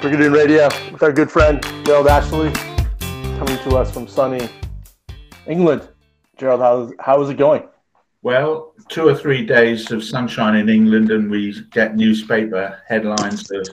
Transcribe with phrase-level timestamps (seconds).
[0.00, 2.52] Brigadoon Radio with our good friend Gerald Ashley,
[3.38, 4.48] coming to us from sunny
[5.46, 5.88] England.
[6.36, 7.66] Gerald, how's how is it going?
[8.22, 13.66] Well, two or three days of sunshine in England, and we get newspaper headlines of,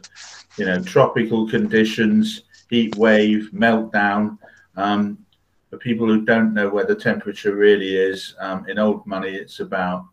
[0.58, 4.38] you know, tropical conditions, heat wave, meltdown.
[4.78, 5.18] Um,
[5.70, 9.60] for people who don't know where the temperature really is, um, in old money, it's
[9.60, 10.06] about,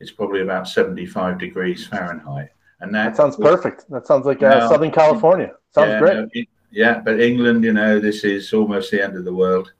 [0.00, 2.48] it's probably about 75 degrees Fahrenheit.
[2.80, 3.84] And that, that sounds perfect.
[3.90, 5.52] That sounds like uh, Southern California.
[5.74, 6.16] Sounds yeah, great.
[6.16, 9.72] No, it, yeah, but England, you know, this is almost the end of the world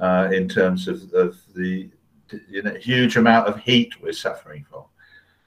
[0.00, 1.90] uh, in terms of, of the
[2.48, 4.84] you know, huge amount of heat we're suffering from.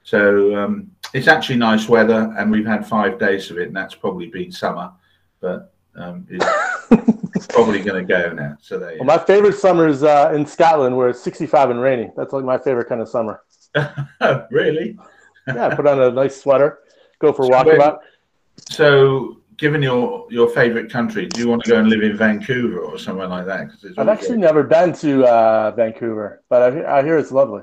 [0.02, 3.94] So um, it's actually nice weather, and we've had five days of it, and that's
[3.94, 4.92] probably been summer,
[5.40, 6.46] but um, it's,
[7.34, 8.56] it's, probably going to go now.
[8.60, 8.96] So there.
[8.96, 12.10] Well, my favorite summer is uh, in Scotland, where it's 65 and rainy.
[12.16, 13.42] That's like my favorite kind of summer.
[14.50, 14.98] really?
[15.46, 16.80] yeah, put on a nice sweater,
[17.20, 17.98] go for a walkabout.
[18.68, 22.80] So given your your favorite country, do you want to go and live in Vancouver
[22.80, 23.70] or somewhere like that?
[23.70, 27.62] Because I've actually never been to uh, Vancouver, but I, I hear it's lovely.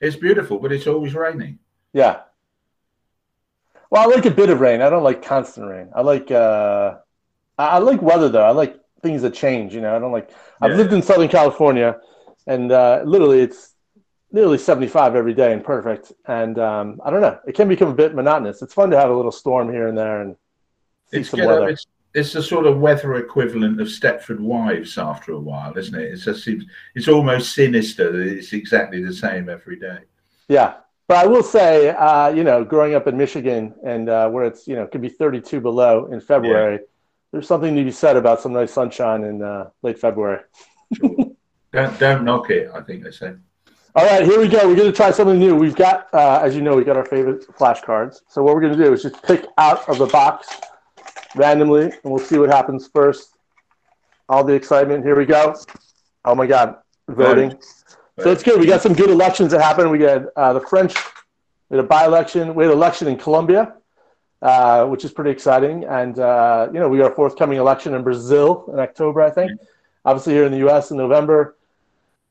[0.00, 1.58] It's beautiful, but it's always raining.
[1.92, 2.20] Yeah.
[3.90, 4.82] Well, I like a bit of rain.
[4.82, 5.88] I don't like constant rain.
[5.94, 6.96] I like uh,
[7.56, 8.44] I like weather though.
[8.44, 9.72] I like things that change.
[9.74, 10.30] You know, I don't like.
[10.60, 10.76] I've yeah.
[10.76, 12.00] lived in Southern California,
[12.46, 13.73] and uh, literally it's
[14.34, 16.12] nearly 75 every day and perfect.
[16.26, 18.62] And um, I don't know, it can become a bit monotonous.
[18.62, 20.36] It's fun to have a little storm here and there and
[21.12, 25.78] it's, good, it's, it's the sort of weather equivalent of Stepford Wives after a while,
[25.78, 26.12] isn't it?
[26.12, 26.64] It's just, seems
[26.96, 29.98] it's almost sinister that it's exactly the same every day.
[30.48, 34.44] Yeah, but I will say, uh, you know, growing up in Michigan and uh, where
[34.44, 36.86] it's you know could be 32 below in February, yeah.
[37.30, 40.40] there's something to be said about some nice sunshine in uh, late February.
[41.72, 42.70] don't don't knock it.
[42.74, 43.34] I think they say.
[43.96, 44.66] All right, here we go.
[44.66, 45.54] We're going to try something new.
[45.54, 48.22] We've got, uh, as you know, we got our favorite flashcards.
[48.26, 50.48] So what we're going to do is just pick out of the box
[51.36, 53.36] randomly, and we'll see what happens first.
[54.28, 55.04] All the excitement.
[55.04, 55.54] Here we go.
[56.24, 57.50] Oh my God, voting.
[57.50, 57.64] Right.
[58.18, 58.58] So it's good.
[58.58, 59.92] We got some good elections that happened.
[59.92, 60.96] We got uh, the French.
[61.68, 62.52] We had a by-election.
[62.52, 63.74] We had an election in Colombia,
[64.42, 65.84] uh, which is pretty exciting.
[65.84, 69.52] And uh, you know, we got a forthcoming election in Brazil in October, I think.
[70.04, 70.90] Obviously, here in the U.S.
[70.90, 71.54] in November.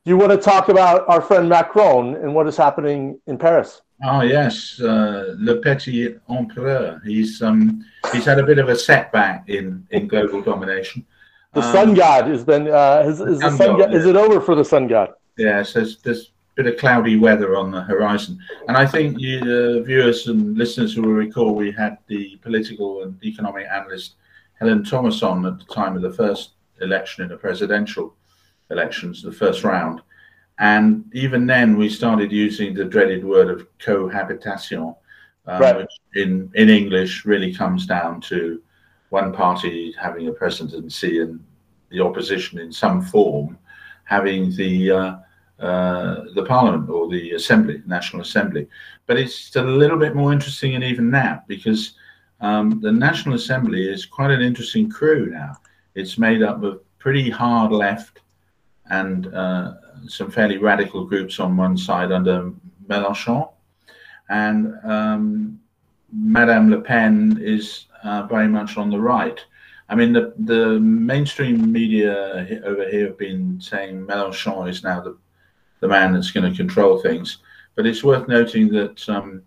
[0.06, 3.80] You want to talk about our friend Macron and what is happening in Paris?
[4.04, 7.00] Oh yes, uh, Le Petit Empereur.
[7.06, 7.82] He's um,
[8.12, 11.06] he's had a bit of a setback in, in global domination.
[11.54, 12.68] The um, sun god has been.
[12.68, 15.14] Uh, is, is, the sun god, god, is it over for the sun god?
[15.38, 18.38] Yes, there's there's a bit of cloudy weather on the horizon,
[18.68, 23.24] and I think you uh, viewers and listeners will recall we had the political and
[23.24, 24.16] economic analyst
[24.60, 26.50] Helen Thomas on at the time of the first
[26.82, 28.14] election in the presidential
[28.70, 30.00] elections, the first round
[30.58, 34.94] and even then, we started using the dreaded word of cohabitation,
[35.46, 35.76] um, right.
[35.76, 38.62] which in, in English really comes down to
[39.08, 41.44] one party having a presidency and
[41.90, 43.58] the opposition in some form
[44.04, 45.16] having the uh,
[45.60, 48.68] uh, the parliament or the assembly, national assembly.
[49.06, 51.94] But it's a little bit more interesting, and even that, because
[52.40, 55.56] um, the national assembly is quite an interesting crew now.
[55.94, 58.20] It's made up of pretty hard left
[58.90, 59.74] and uh,
[60.06, 62.52] some fairly radical groups on one side under
[62.86, 63.50] Mélenchon,
[64.28, 65.60] and um,
[66.12, 69.44] Madame Le Pen is uh, very much on the right.
[69.88, 75.16] I mean, the, the mainstream media over here have been saying Mélenchon is now the,
[75.80, 77.38] the man that's going to control things.
[77.74, 79.42] But it's worth noting that um,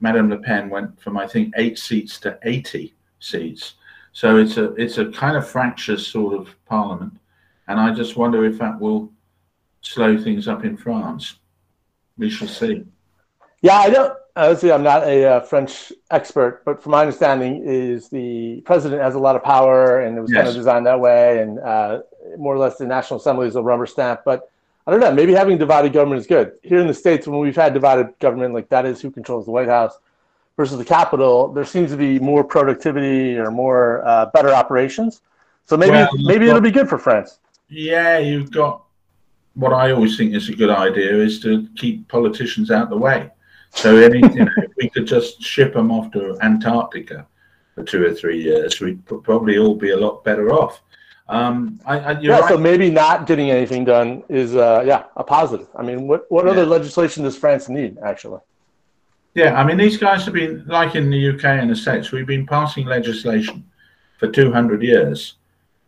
[0.00, 3.74] Madame Le Pen went from, I think, eight seats to 80 seats.
[4.12, 7.14] So it's a, it's a kind of fractious sort of parliament.
[7.70, 9.12] And I just wonder if that will
[9.80, 11.36] slow things up in France.
[12.18, 12.84] We shall see.
[13.62, 14.12] Yeah, I don't.
[14.34, 19.14] Obviously, I'm not a uh, French expert, but from my understanding, is the president has
[19.14, 20.38] a lot of power, and it was yes.
[20.38, 22.00] kind of designed that way, and uh,
[22.36, 24.22] more or less the National Assembly is a rubber stamp.
[24.24, 24.50] But
[24.88, 25.12] I don't know.
[25.12, 26.54] Maybe having divided government is good.
[26.64, 29.52] Here in the states, when we've had divided government, like that is who controls the
[29.52, 29.96] White House
[30.56, 35.20] versus the Capitol, there seems to be more productivity or more uh, better operations.
[35.66, 37.38] So maybe well, maybe got, it'll be good for France.
[37.70, 38.84] Yeah, you've got
[39.54, 42.96] what I always think is a good idea is to keep politicians out of the
[42.96, 43.30] way.
[43.70, 47.26] So any, you know, if we could just ship them off to Antarctica
[47.74, 50.82] for two or three years, we'd probably all be a lot better off.
[51.28, 52.48] Um, I, I, yeah, right.
[52.48, 55.68] so maybe not getting anything done is, uh, yeah, a positive.
[55.76, 56.50] I mean, what what yeah.
[56.50, 58.40] other legislation does France need actually?
[59.34, 62.10] Yeah, I mean, these guys have been like in the UK and the States.
[62.10, 63.64] We've been passing legislation
[64.18, 65.34] for 200 years.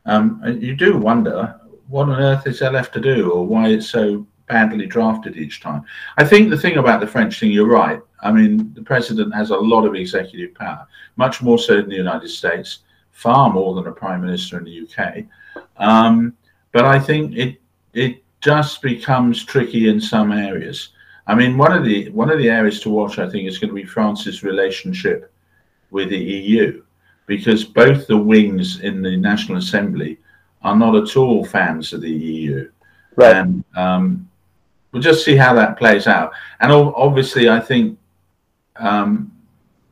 [0.07, 1.61] Um, and you do wonder
[1.93, 5.61] what on earth is there left to do, or why it's so badly drafted each
[5.61, 5.85] time.
[6.17, 8.01] I think the thing about the French thing, you're right.
[8.23, 10.87] I mean, the president has a lot of executive power,
[11.17, 12.79] much more so than the United States,
[13.11, 15.25] far more than a prime minister in the UK.
[15.77, 16.35] Um,
[16.73, 17.61] but I think it
[17.93, 20.91] it just becomes tricky in some areas.
[21.27, 23.69] I mean, one of the one of the areas to watch, I think, is going
[23.69, 25.31] to be France's relationship
[25.91, 26.83] with the EU,
[27.27, 30.19] because both the wings in the National Assembly
[30.65, 32.71] are not at all fans of the EU.
[33.17, 33.37] Right.
[33.37, 34.29] And um,
[34.93, 36.33] we'll just see how that plays out.
[36.61, 37.99] And obviously, I think
[38.77, 39.33] um,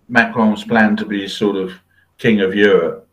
[0.08, 1.72] Macron's plan to be sort of
[2.18, 3.06] king of Europe,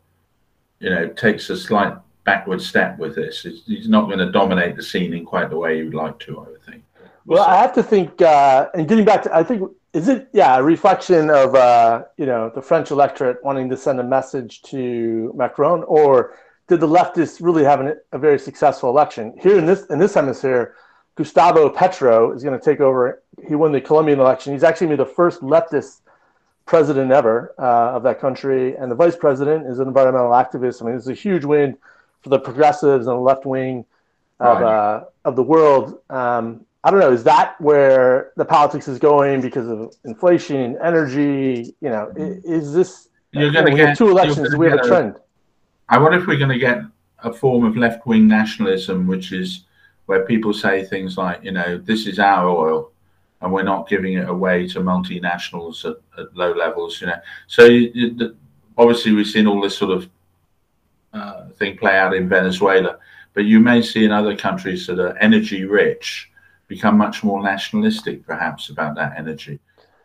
[0.80, 1.94] you know, takes a slight
[2.24, 3.46] backward step with this.
[3.66, 6.40] He's not going to dominate the scene in quite the way he would like to,
[6.40, 6.84] I would think.
[7.24, 10.58] Well, I have to think, uh, and getting back to, I think, is it, yeah,
[10.58, 15.32] a reflection of, uh, you know, the French electorate wanting to send a message to
[15.34, 16.34] Macron, or
[16.68, 19.34] did the leftists really have an, a very successful election?
[19.40, 20.74] Here in this in this hemisphere,
[21.16, 23.22] Gustavo Petro is going to take over.
[23.46, 24.52] He won the Colombian election.
[24.52, 26.02] He's actually the first leftist
[26.66, 30.82] president ever uh, of that country, and the vice president is an environmental activist.
[30.82, 31.76] I mean, it's a huge win
[32.20, 33.86] for the progressives and the left wing
[34.38, 34.96] of right.
[34.96, 36.00] uh, of the world.
[36.10, 37.12] Um, I don't know.
[37.12, 41.74] Is that where the politics is going because of inflation, energy?
[41.80, 43.08] You know, is, this?
[43.32, 44.54] You're going to get two elections.
[44.54, 45.16] We have a trend.
[45.88, 46.82] I wonder if we're going to get
[47.20, 49.64] a form of left wing nationalism, which is
[50.06, 52.92] where people say things like, you know, this is our oil,
[53.40, 57.00] and we're not giving it away to multinationals at, at low levels.
[57.00, 58.36] You know, so you,
[58.76, 60.08] obviously we've seen all this sort of
[61.12, 62.98] uh, thing play out in Venezuela,
[63.34, 66.30] but you may see in other countries that are energy rich
[66.68, 69.58] become much more nationalistic, perhaps, about that energy.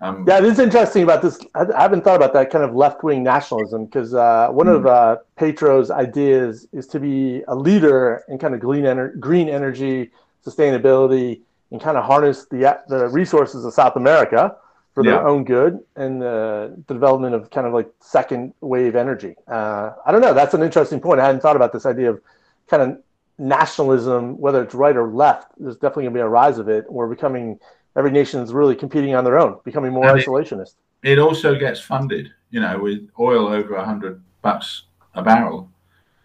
[0.03, 1.39] Um, yeah, it is interesting about this.
[1.55, 4.75] I haven't thought about that kind of left wing nationalism because uh, one mm.
[4.75, 4.87] of hmm.
[4.87, 10.11] uh, Petro's ideas is to be a leader in kind of green, ener- green energy,
[10.45, 11.39] sustainability,
[11.71, 14.53] and kind of harness the, the resources of South America
[14.93, 19.35] for their own good and the development of kind of like second wave energy.
[19.47, 20.33] Uh, I don't know.
[20.33, 21.21] That's an interesting point.
[21.21, 22.21] I hadn't thought about this idea of
[22.67, 23.01] kind of
[23.39, 26.91] nationalism, whether it's right or left, there's definitely going to be a rise of it.
[26.91, 27.59] We're becoming
[27.95, 30.75] every nation is really competing on their own, becoming more and isolationist.
[31.03, 34.83] It, it, also gets funded, you know, with oil over a hundred bucks
[35.15, 35.69] a barrel.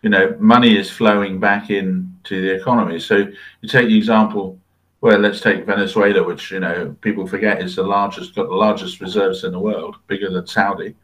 [0.03, 3.01] You know, money is flowing back into the economy.
[3.01, 3.17] So
[3.61, 4.59] you take the example.
[5.01, 9.01] Well, let's take Venezuela, which you know people forget is the largest, got the largest
[9.01, 10.95] reserves in the world, bigger than Saudi.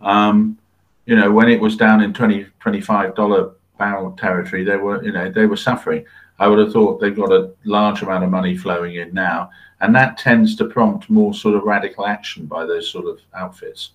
[0.00, 0.58] Um,
[1.06, 5.12] you know, when it was down in 20 25 dollar barrel territory, they were, you
[5.12, 6.04] know, they were suffering.
[6.38, 9.50] I would have thought they've got a large amount of money flowing in now,
[9.80, 13.90] and that tends to prompt more sort of radical action by those sort of outfits.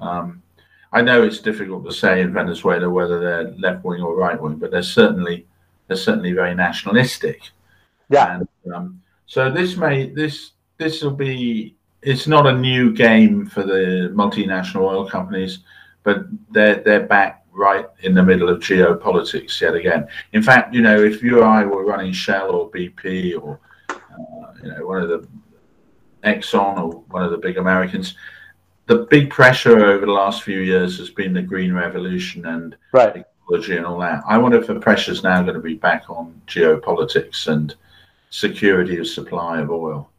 [0.00, 0.42] Um,
[0.92, 4.56] I know it's difficult to say in Venezuela whether they're left wing or right wing,
[4.56, 5.46] but they're certainly
[5.88, 7.40] they're certainly very nationalistic.
[8.08, 8.40] Yeah.
[8.64, 13.62] And, um, so this may this this will be it's not a new game for
[13.62, 15.60] the multinational oil companies,
[16.02, 20.06] but they're they're back right in the middle of geopolitics yet again.
[20.32, 23.58] In fact, you know, if you or I were running Shell or BP or
[24.16, 25.26] uh, you know one of the
[26.24, 28.14] Exxon or one of the big Americans,
[28.86, 33.14] the big pressure over the last few years has been the green revolution and right.
[33.14, 34.22] technology and all that.
[34.26, 37.74] I wonder if the pressure is now going to be back on geopolitics and
[38.30, 40.10] security of supply of oil.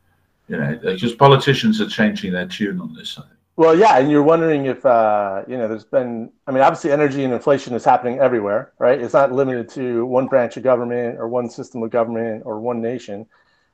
[0.48, 3.18] You know, because politicians are changing their tune on this.
[3.18, 3.34] I think.
[3.58, 6.32] Well, yeah, and you're wondering if uh, you know there's been.
[6.46, 9.02] I mean, obviously, energy and inflation is happening everywhere, right?
[9.02, 12.82] It's not limited to one branch of government or one system of government or one
[12.82, 13.26] nation.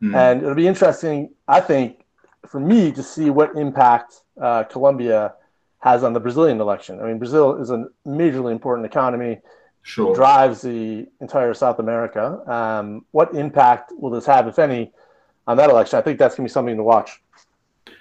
[0.04, 0.16] Mm.
[0.16, 2.04] And it'll be interesting, I think,
[2.46, 5.36] for me to see what impact uh, Colombia
[5.80, 7.00] has on the Brazilian election.
[7.00, 9.40] I mean, Brazil is a majorly important economy.
[9.82, 10.16] Sure.
[10.16, 12.40] Drives the entire South America.
[12.50, 14.92] Um, what impact will this have, if any,
[15.46, 16.00] on that election?
[16.00, 17.22] I think that's going to be something to watch.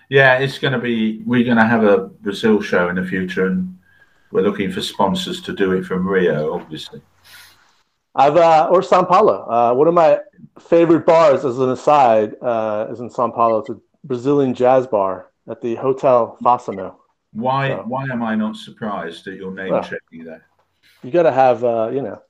[0.08, 1.22] Yeah, it's going to be.
[1.24, 3.78] We're going to have a Brazil show in the future, and
[4.30, 7.00] we're looking for sponsors to do it from Rio, obviously.
[8.14, 9.46] I've uh, or Sao Paulo.
[9.48, 10.18] Uh, one of my
[10.60, 13.58] favorite bars, as an aside, uh, is in Sao Paulo.
[13.58, 16.96] It's a Brazilian jazz bar at the Hotel Fasano.
[17.32, 17.70] Why?
[17.70, 20.44] So, why am I not surprised at your name well, checking there?
[21.02, 22.20] You got to have, uh, you know,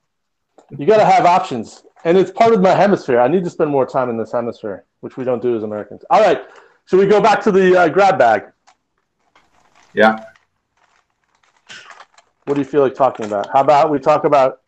[0.77, 3.19] you got to have options, and it's part of my hemisphere.
[3.19, 6.03] I need to spend more time in this hemisphere, which we don't do as Americans.
[6.09, 6.43] All right.
[6.85, 8.43] Should we go back to the uh, grab bag?
[9.93, 10.25] Yeah.
[12.45, 13.47] What do you feel like talking about?
[13.53, 14.62] How about we talk about?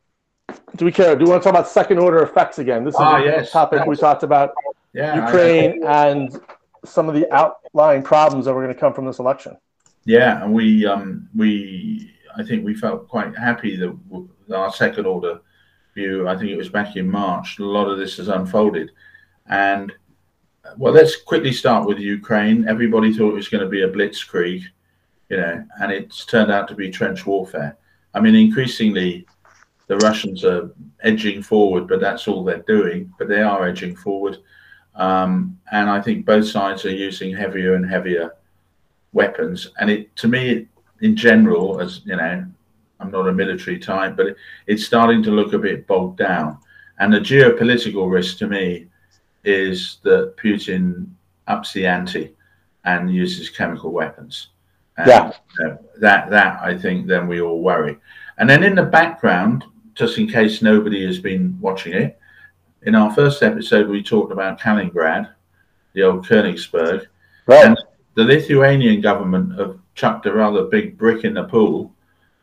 [0.76, 1.16] Do we care?
[1.16, 2.84] Do we want to talk about second order effects again?
[2.84, 3.52] This is ah, a yes.
[3.52, 4.54] topic we talked about
[4.94, 6.40] yeah, Ukraine and
[6.86, 9.58] some of the outlying problems that were going to come from this election.
[10.06, 13.98] Yeah, and we um, we I think we felt quite happy that
[14.54, 15.40] our second order
[15.94, 16.28] view.
[16.28, 17.60] I think it was back in March.
[17.60, 18.92] A lot of this has unfolded,
[19.48, 19.92] and
[20.78, 22.68] well, let's quickly start with Ukraine.
[22.68, 24.64] Everybody thought it was going to be a blitzkrieg,
[25.30, 27.78] you know, and it's turned out to be trench warfare.
[28.14, 29.26] I mean, increasingly,
[29.88, 30.72] the Russians are
[31.04, 33.14] edging forward, but that's all they're doing.
[33.18, 34.38] But they are edging forward,
[34.96, 38.36] um, and I think both sides are using heavier and heavier
[39.14, 39.72] weapons.
[39.80, 40.68] And it, to me,
[41.02, 42.46] in general, as you know,
[43.00, 44.38] I'm not a military type, but it,
[44.68, 46.60] it's starting to look a bit bogged down.
[47.00, 48.88] And the geopolitical risk to me
[49.44, 51.08] is that Putin
[51.48, 52.34] ups the ante
[52.86, 54.48] and uses chemical weapons.
[54.98, 55.32] And, yeah.
[55.62, 57.98] Uh, that that I think then we all worry.
[58.38, 59.66] And then in the background,
[59.96, 62.20] just in case nobody has been watching it,
[62.84, 65.30] in our first episode we talked about Kaliningrad,
[65.94, 67.08] the old Königsberg,
[67.48, 67.66] right.
[67.66, 67.78] and
[68.16, 71.92] the Lithuanian government have chucked a rather big brick in the pool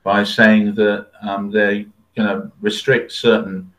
[0.02, 1.85] by saying that um, they're
[2.16, 3.73] going to restrict certain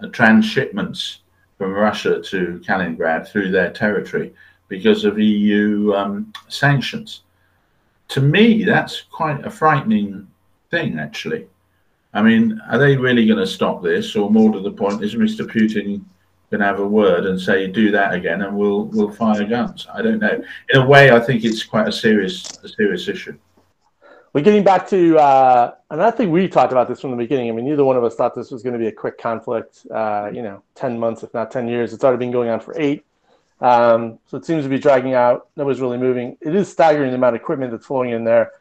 [0.00, 1.18] uh, transshipments
[1.58, 4.34] from Russia to Kaliningrad through their territory
[4.68, 7.22] because of EU um, sanctions.
[8.08, 10.26] To me, that's quite a frightening
[10.70, 11.46] thing, actually.
[12.14, 15.16] I mean, are they really going to stop this, or more to the point, is
[15.16, 15.44] Mr.
[15.44, 16.04] Putin
[16.50, 19.86] going to have a word and say, "Do that again, and we'll we'll fire guns"?
[19.92, 20.42] I don't know.
[20.72, 23.36] In a way, I think it's quite a serious a serious issue.
[24.32, 27.48] We're getting back to, uh, and I think we talked about this from the beginning.
[27.50, 29.86] I mean, neither one of us thought this was going to be a quick conflict.
[29.90, 31.92] Uh, you know, ten months, if not ten years.
[31.92, 33.04] It's already been going on for eight.
[33.60, 35.48] Um, so it seems to be dragging out.
[35.56, 36.36] Nobody's really moving.
[36.40, 38.52] It is staggering the amount of equipment that's flowing in there.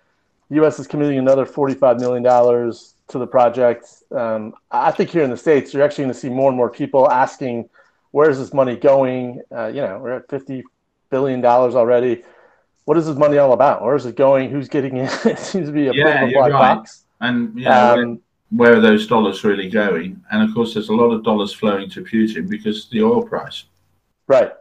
[0.49, 0.79] The U.S.
[0.79, 3.87] is committing another forty-five million dollars to the project.
[4.11, 6.69] Um, I think here in the states, you're actually going to see more and more
[6.69, 7.69] people asking,
[8.11, 10.63] "Where is this money going?" Uh, you know, we're at fifty
[11.09, 12.23] billion dollars already
[12.85, 13.81] what is this money all about?
[13.81, 14.49] Where is it going?
[14.49, 15.11] Who's getting it?
[15.25, 16.75] it seems to be a yeah, bit of a black right.
[16.75, 17.03] box.
[17.21, 20.21] And you know, um, where, where, are those dollars really going?
[20.31, 23.65] And of course, there's a lot of dollars flowing to Putin because the oil price.
[24.27, 24.51] Right.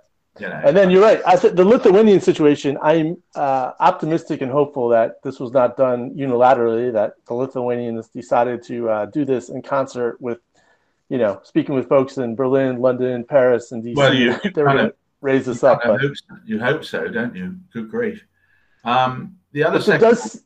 [0.40, 1.20] You know, and then you're right.
[1.26, 2.78] I th- the Lithuanian situation.
[2.82, 6.90] I'm uh, optimistic and hopeful that this was not done unilaterally.
[6.90, 10.38] That the Lithuanians decided to uh, do this in concert with,
[11.10, 13.94] you know, speaking with folks in Berlin, London, Paris, and DC.
[13.94, 15.82] Well, you, you they were going to raise this up.
[15.84, 16.00] But...
[16.00, 16.36] Hope so.
[16.46, 17.56] You hope so, don't you?
[17.70, 18.24] Good grief.
[18.84, 20.44] Um, the other there does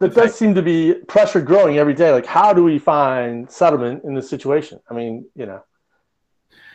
[0.00, 2.10] that does seem to be pressure growing every day.
[2.10, 4.80] Like, how do we find settlement in this situation?
[4.90, 5.62] I mean, you know,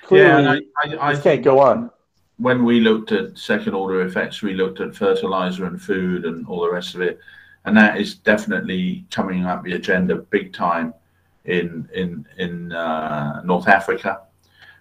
[0.03, 1.91] clearly yeah, I, I, I can't go on.
[2.38, 6.62] When we looked at second order effects, we looked at fertilizer and food and all
[6.62, 7.20] the rest of it,
[7.63, 10.94] and that is definitely coming up the agenda big time
[11.46, 14.22] in in in uh, North Africa,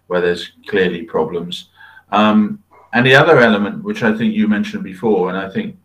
[0.08, 1.68] where there's clearly problems.
[2.10, 5.76] Um, and the other element, which I think you mentioned before, and I think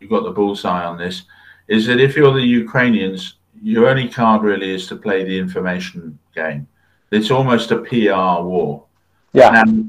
[0.00, 1.22] you got the bullseye on this,
[1.68, 6.18] is that if you're the Ukrainians, your only card really is to play the information
[6.34, 6.68] game.
[7.10, 8.84] It's almost a PR war.
[9.32, 9.50] Yeah.
[9.50, 9.84] Now,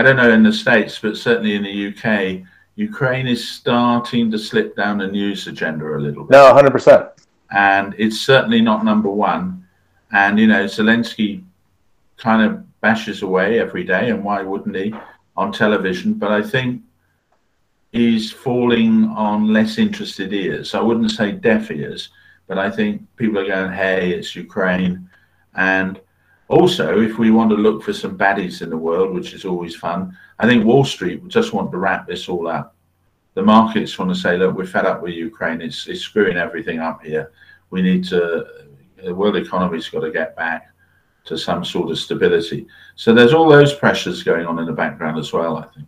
[0.00, 2.40] I don't know in the States, but certainly in the UK,
[2.76, 6.32] Ukraine is starting to slip down the news agenda a little bit.
[6.32, 7.10] No, 100%.
[7.54, 9.66] And it's certainly not number one.
[10.10, 11.44] And, you know, Zelensky
[12.16, 14.94] kind of bashes away every day, and why wouldn't he
[15.36, 16.14] on television?
[16.14, 16.80] But I think
[17.92, 20.74] he's falling on less interested ears.
[20.74, 22.08] I wouldn't say deaf ears,
[22.46, 25.10] but I think people are going, hey, it's Ukraine.
[25.56, 26.00] And
[26.50, 29.76] also, if we want to look for some baddies in the world, which is always
[29.76, 32.74] fun, I think Wall Street just want to wrap this all up.
[33.34, 35.60] The markets want to say, look, we're fed up with Ukraine.
[35.60, 37.30] It's, it's screwing everything up here.
[37.70, 38.44] We need to,
[39.02, 40.72] the world economy's got to get back
[41.26, 42.66] to some sort of stability.
[42.96, 45.86] So there's all those pressures going on in the background as well, I think.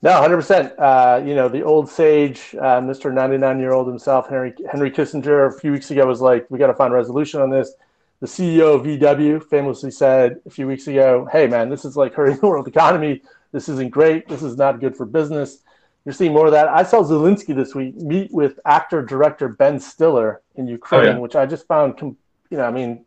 [0.00, 1.26] No, hundred uh, percent.
[1.28, 5.54] You know, the old sage, uh, Mister Ninety Nine Year Old himself, Henry Henry Kissinger,
[5.54, 7.74] a few weeks ago was like, "We got to find resolution on this."
[8.22, 12.14] The CEO of VW famously said a few weeks ago, "Hey, man, this is like
[12.14, 13.20] hurting the world economy.
[13.50, 14.28] This isn't great.
[14.28, 15.58] This is not good for business."
[16.04, 16.68] You're seeing more of that.
[16.68, 21.18] I saw Zelensky this week meet with actor director Ben Stiller in Ukraine, oh, yeah.
[21.18, 22.16] which I just found, you
[22.50, 23.04] know, I mean,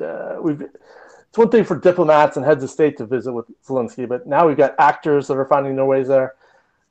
[0.00, 4.08] uh, we've it's one thing for diplomats and heads of state to visit with Zelensky,
[4.08, 6.36] but now we've got actors that are finding their ways there.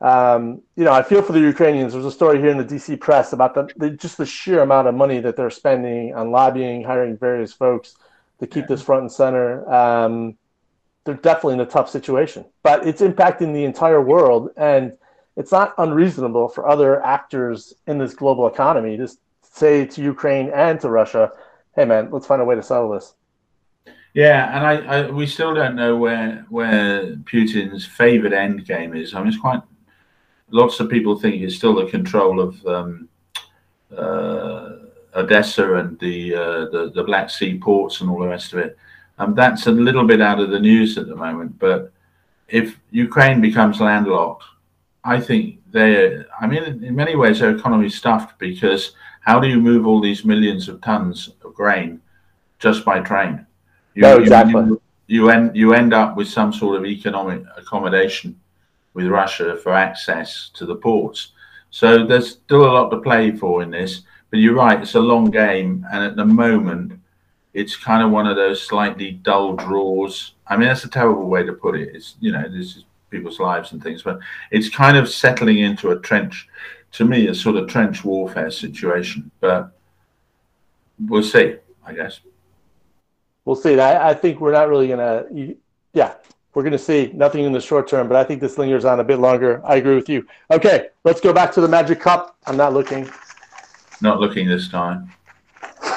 [0.01, 1.93] Um, you know, I feel for the Ukrainians.
[1.93, 4.87] There's a story here in the DC press about the, the, just the sheer amount
[4.87, 7.95] of money that they're spending on lobbying, hiring various folks
[8.39, 9.69] to keep this front and center.
[9.71, 10.37] Um,
[11.05, 14.93] they're definitely in a tough situation, but it's impacting the entire world, and
[15.35, 19.09] it's not unreasonable for other actors in this global economy to
[19.41, 21.31] say to Ukraine and to Russia,
[21.75, 23.15] "Hey, man, let's find a way to settle this."
[24.13, 29.13] Yeah, and I, I, we still don't know where where Putin's favorite end game is.
[29.13, 29.61] I mean, it's quite.
[30.51, 33.09] Lots of people think it's still the control of um,
[33.95, 34.69] uh,
[35.15, 38.77] Odessa and the, uh, the the Black Sea ports and all the rest of it.
[39.19, 41.91] Um, that's a little bit out of the news at the moment, but
[42.47, 44.43] if Ukraine becomes landlocked,
[45.03, 49.47] I think they, I mean, in many ways, their economy is stuffed because how do
[49.47, 52.01] you move all these millions of tons of grain
[52.59, 53.45] just by train?
[53.95, 54.53] You, no, exactly.
[54.53, 58.39] You, you, end you end up with some sort of economic accommodation
[58.93, 61.31] with Russia for access to the ports.
[61.69, 64.01] So there's still a lot to play for in this.
[64.29, 66.99] But you're right, it's a long game, and at the moment,
[67.53, 70.33] it's kind of one of those slightly dull draws.
[70.47, 71.95] I mean, that's a terrible way to put it.
[71.95, 74.19] It's you know, this is people's lives and things, but
[74.49, 76.49] it's kind of settling into a trench.
[76.93, 79.29] To me, a sort of trench warfare situation.
[79.39, 79.71] But
[80.99, 82.19] we'll see, I guess.
[83.45, 83.79] We'll see.
[83.79, 85.25] I, I think we're not really gonna.
[85.31, 85.53] Yeah,
[86.53, 89.03] we're gonna see nothing in the short term, but I think this lingers on a
[89.03, 89.61] bit longer.
[89.65, 90.27] I agree with you.
[90.51, 92.37] Okay, let's go back to the Magic Cup.
[92.45, 93.09] I'm not looking.
[94.01, 95.11] Not looking this time.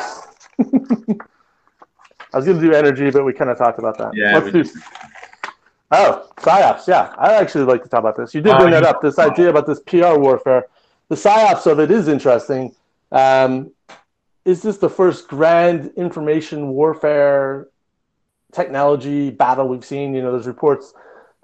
[2.36, 4.14] I was going to do energy, but we kind of talked about that.
[4.14, 4.38] Yeah.
[4.38, 4.80] Let's do.
[5.90, 6.86] Oh, psyops.
[6.86, 8.34] Yeah, I actually like to talk about this.
[8.34, 9.00] You did bring that up.
[9.00, 10.66] This idea about this PR warfare,
[11.08, 12.74] the psyops of it is interesting.
[13.10, 13.70] Um,
[14.44, 17.68] is this the first grand information warfare
[18.52, 20.14] technology battle we've seen?
[20.14, 20.94] You know, there's reports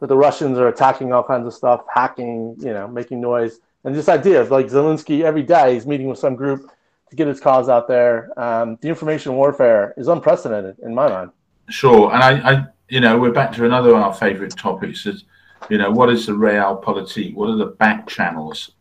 [0.00, 3.94] that the Russians are attacking all kinds of stuff, hacking, you know, making noise, and
[3.94, 6.70] this idea of like Zelensky every day he's meeting with some group
[7.10, 8.36] to get his cause out there.
[8.40, 11.30] Um, the information warfare is unprecedented in my mind.
[11.68, 15.06] Sure, and I, I, you know, we're back to another of our favourite topics.
[15.06, 15.24] Is
[15.70, 17.34] you know, what is the realpolitik?
[17.34, 18.72] What are the back channels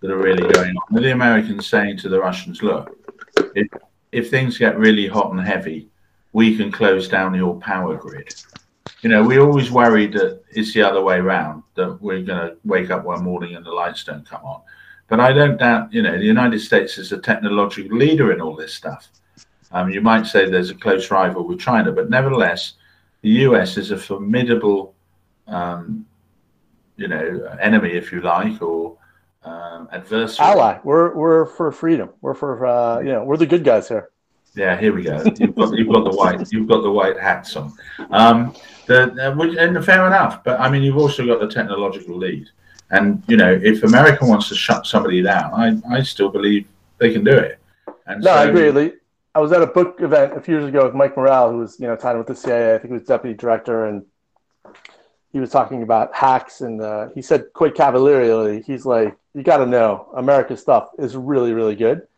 [0.00, 0.96] that are really going on?
[0.96, 2.96] Are the Americans saying to the Russians, look,
[3.54, 3.68] if
[4.12, 5.89] if things get really hot and heavy,
[6.32, 8.34] we can close down your power grid.
[9.02, 12.56] You know, we always worried that it's the other way around, that we're going to
[12.64, 14.60] wake up one morning and the lights don't come on.
[15.08, 18.54] But I don't doubt, you know, the United States is a technological leader in all
[18.54, 19.08] this stuff.
[19.72, 22.74] Um, you might say there's a close rival with China, but nevertheless,
[23.22, 24.94] the US is a formidable,
[25.46, 26.06] um,
[26.96, 28.96] you know, enemy, if you like, or
[29.44, 30.48] um, adversary.
[30.48, 30.78] Ally.
[30.84, 32.10] We're we're for freedom.
[32.20, 34.10] We're for uh, you know, we're the good guys here.
[34.54, 35.22] Yeah, here we go.
[35.38, 37.72] You've got you've got the white you've got the white hats on.
[38.10, 38.54] Um,
[38.86, 39.14] the,
[39.58, 42.48] and fair enough, but I mean, you've also got the technological lead.
[42.90, 46.66] And you know, if America wants to shut somebody down, I, I still believe
[46.98, 47.58] they can do it.
[48.06, 48.92] And no, so, I agree.
[49.34, 51.78] I was at a book event a few years ago with Mike Morell, who was
[51.78, 52.74] you know tied with the CIA.
[52.74, 54.04] I think he was deputy director, and
[55.32, 56.60] he was talking about hacks.
[56.60, 61.16] And uh, he said quite cavalierly, he's like, "You got to know, America's stuff is
[61.16, 62.08] really, really good."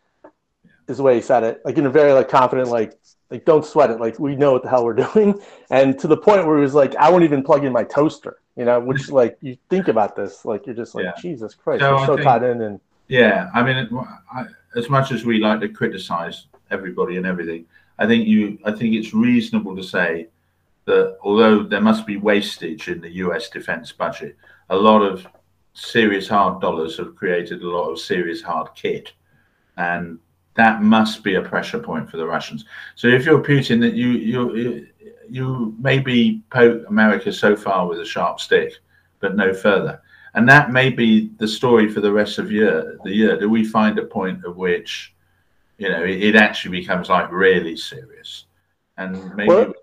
[0.88, 2.98] Is the way he said it, like in a very like confident, like
[3.30, 5.40] like don't sweat it, like we know what the hell we're doing.
[5.70, 8.38] And to the point where he was like, "I won't even plug in my toaster."
[8.56, 11.12] you know, which like you think about this, like you're just like yeah.
[11.20, 12.62] Jesus Christ, so you're so think, tied in.
[12.62, 13.88] And yeah, I mean,
[14.32, 17.66] I, as much as we like to criticize everybody and everything,
[17.98, 20.28] I think you, I think it's reasonable to say
[20.84, 23.48] that although there must be wastage in the U.S.
[23.48, 24.36] defense budget,
[24.68, 25.26] a lot of
[25.74, 29.12] serious hard dollars have created a lot of serious hard kit,
[29.76, 30.18] and
[30.54, 32.64] that must be a pressure point for the Russians.
[32.94, 34.86] So if you're Putin, that you you
[35.28, 38.74] you maybe poke America so far with a sharp stick,
[39.20, 40.02] but no further.
[40.34, 43.38] And that may be the story for the rest of year, the year.
[43.38, 45.14] Do we find a point at which,
[45.78, 48.46] you know, it, it actually becomes like really serious?
[48.96, 49.74] And maybe well,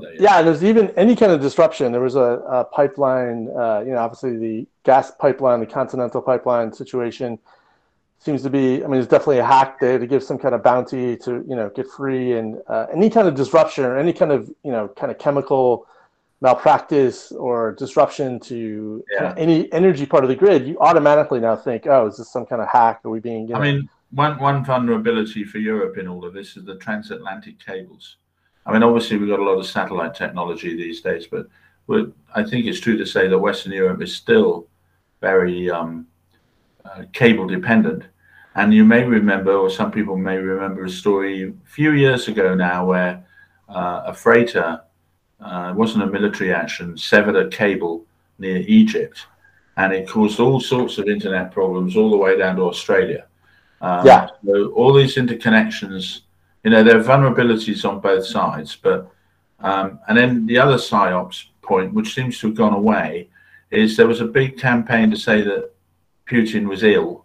[0.00, 0.14] there.
[0.20, 1.92] Yeah, there's even any kind of disruption.
[1.92, 6.72] There was a, a pipeline, uh, you know, obviously the gas pipeline, the Continental pipeline
[6.72, 7.38] situation
[8.18, 10.62] seems to be i mean it's definitely a hack there to give some kind of
[10.62, 14.32] bounty to you know get free and uh, any kind of disruption or any kind
[14.32, 15.86] of you know kind of chemical
[16.40, 19.34] malpractice or disruption to yeah.
[19.38, 22.60] any energy part of the grid you automatically now think oh is this some kind
[22.60, 26.06] of hack are we being you know, i mean one one vulnerability for europe in
[26.06, 28.16] all of this is the transatlantic cables
[28.66, 31.46] i mean obviously we've got a lot of satellite technology these days but
[32.34, 34.68] i think it's true to say that western europe is still
[35.20, 36.06] very um,
[36.86, 38.04] uh, cable dependent.
[38.54, 42.54] And you may remember, or some people may remember, a story a few years ago
[42.54, 43.24] now where
[43.68, 44.80] uh, a freighter,
[45.40, 48.04] uh, it wasn't a military action, severed a cable
[48.38, 49.26] near Egypt.
[49.76, 53.26] And it caused all sorts of internet problems all the way down to Australia.
[53.82, 54.28] Um, yeah.
[54.44, 56.22] So all these interconnections,
[56.64, 58.74] you know, there are vulnerabilities on both sides.
[58.74, 59.10] But
[59.60, 63.28] um, and then the other psyops point, which seems to have gone away,
[63.70, 65.72] is there was a big campaign to say that
[66.28, 67.24] Putin was ill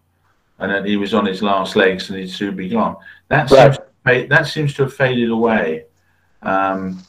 [0.61, 2.95] and that he was on his last legs and he'd soon be gone.
[3.27, 3.75] That right.
[4.05, 5.85] seems that seems to have faded away,
[6.43, 7.03] um,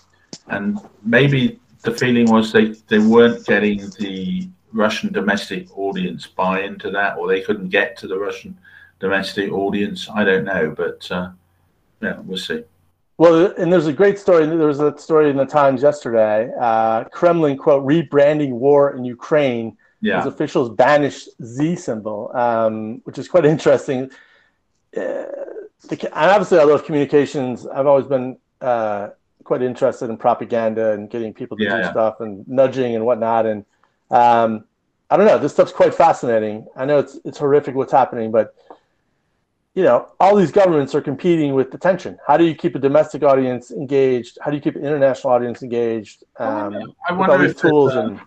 [0.49, 6.91] and maybe the feeling was they they weren't getting the Russian domestic audience buy into
[6.91, 8.59] that, or they couldn't get to the Russian
[9.01, 10.09] domestic audience.
[10.09, 11.31] I don't know, but uh,
[12.01, 12.65] yeah, we'll see.
[13.19, 14.47] Well, and there's a great story.
[14.47, 16.51] There was a story in the Times yesterday.
[16.59, 20.19] Uh, Kremlin quote rebranding war in Ukraine Yeah.
[20.19, 24.11] as officials banish Z symbol, um, which is quite interesting.
[24.97, 25.25] Uh,
[25.89, 27.67] the, obviously, I love communications.
[27.67, 29.11] I've always been uh,
[29.45, 31.91] quite interested in propaganda and getting people to Yeah, do yeah.
[31.91, 33.47] stuff and nudging and whatnot.
[33.47, 33.65] And
[34.11, 34.65] um,
[35.11, 36.67] I don't know, this stuff's quite fascinating.
[36.77, 38.55] I know it's it's horrific what's happening, but
[39.75, 42.19] you know, all these governments are competing with attention.
[42.27, 44.37] How do you keep a domestic audience engaged?
[44.43, 46.25] How do you keep an international audience engaged?
[46.39, 48.21] Um, I with all wonder these if tools a- and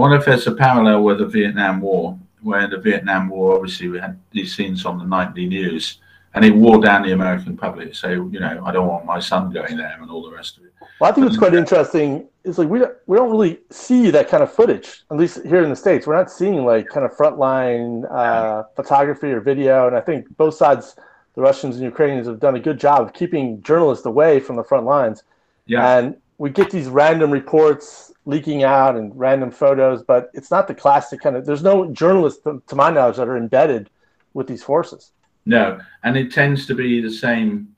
[0.00, 3.88] I wonder if there's a parallel with the Vietnam War, where the Vietnam War, obviously,
[3.88, 5.98] we had these scenes on the nightly news,
[6.32, 7.94] and it wore down the American public.
[7.94, 10.64] So, you know, I don't want my son going there and all the rest of
[10.64, 10.72] it.
[10.98, 14.30] Well, I think what's quite interesting is like we don't, we don't really see that
[14.30, 16.06] kind of footage, at least here in the states.
[16.06, 20.54] We're not seeing like kind of frontline uh, photography or video, and I think both
[20.54, 20.96] sides,
[21.34, 24.64] the Russians and Ukrainians, have done a good job of keeping journalists away from the
[24.64, 25.24] front lines.
[25.66, 30.68] Yeah, And we get these random reports leaking out and random photos, but it's not
[30.68, 31.46] the classic kind of.
[31.46, 33.90] There's no journalists, to, to my knowledge, that are embedded
[34.34, 35.12] with these forces.
[35.46, 37.74] no, and it tends to be the same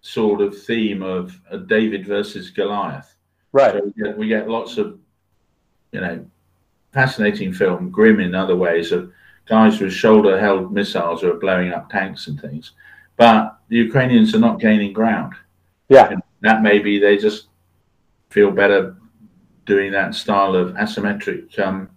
[0.00, 3.14] sort of theme of uh, David versus Goliath.
[3.52, 3.74] Right.
[3.74, 4.98] So we get, we get lots of,
[5.92, 6.24] you know,
[6.92, 9.12] fascinating film, grim in other ways, of
[9.46, 12.72] guys with shoulder-held missiles who are blowing up tanks and things.
[13.16, 15.34] But the Ukrainians are not gaining ground.
[15.88, 16.14] Yeah.
[16.40, 17.48] That may be they just
[18.30, 18.96] feel better
[19.70, 21.88] doing that style of asymmetric um,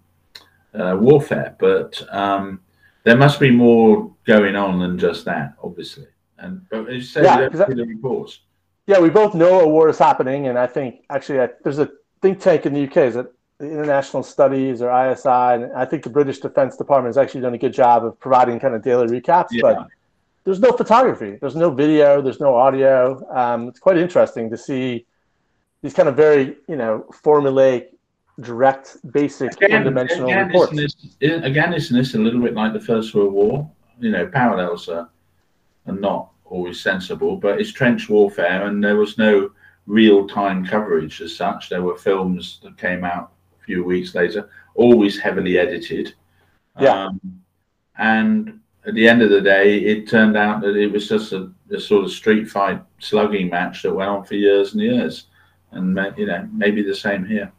[0.78, 1.56] uh, warfare.
[1.58, 2.60] But um,
[3.02, 6.06] there must be more going on than just that, obviously.
[6.38, 8.40] And but as you say, Yeah, we that- the reports.
[8.86, 11.88] Yeah, we both know a war is happening, and I think actually uh, there's a
[12.20, 13.26] think tank in the UK, is it
[13.58, 17.54] the International Studies or ISI, and I think the British Defense Department has actually done
[17.54, 19.48] a good job of providing kind of daily recaps.
[19.52, 19.62] Yeah.
[19.62, 19.86] But
[20.44, 22.94] there's no photography, there's no video, there's no audio.
[23.34, 25.06] Um, it's quite interesting to see
[25.84, 27.88] these kind of very you know formulaic,
[28.40, 30.72] direct, basic, one-dimensional again, reports.
[30.72, 33.70] Isn't this, again, isn't this a little bit like the First World War?
[34.00, 35.10] You know, parallels are,
[35.86, 39.50] are not always sensible, but it's trench warfare, and there was no
[39.86, 41.68] real time coverage as such.
[41.68, 46.14] There were films that came out a few weeks later, always heavily edited.
[46.80, 47.08] Yeah.
[47.08, 47.20] Um,
[47.98, 51.52] and at the end of the day, it turned out that it was just a,
[51.70, 55.26] a sort of street fight slugging match that went on for years and years.
[55.74, 57.52] And, you know, maybe the same here.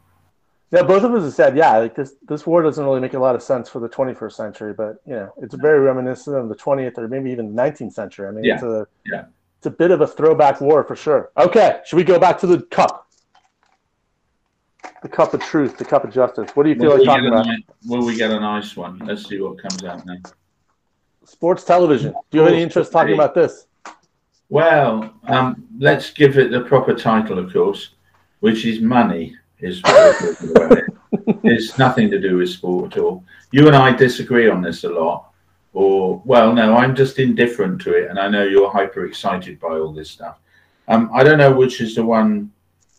[0.72, 3.18] Yeah, both of us have said, yeah, like this this war doesn't really make a
[3.18, 6.56] lot of sense for the 21st century, but you know, it's very reminiscent of the
[6.56, 8.26] 20th or maybe even the 19th century.
[8.26, 9.26] I mean, it's a Yeah.
[9.58, 11.30] it's a bit of a throwback war for sure.
[11.38, 13.06] Okay, should we go back to the cup?
[15.02, 16.50] The cup of truth, the cup of justice.
[16.54, 17.46] What do you feel Will like talking about?
[17.46, 18.98] ni- will we get a nice one?
[19.04, 20.16] Let's see what comes out now.
[21.24, 22.12] Sports television.
[22.30, 23.66] Do you have any interest talking about this?
[24.48, 27.90] Well, um, let's give it the proper title, of course,
[28.46, 29.36] which is money.
[29.58, 30.88] Is what we're talking about here.
[31.52, 33.24] it's nothing to do with sport at all.
[33.50, 35.32] You and I disagree on this a lot,
[35.72, 39.72] or well, no, I'm just indifferent to it, and I know you're hyper excited by
[39.80, 40.38] all this stuff.
[40.86, 42.52] Um, I don't know which is the one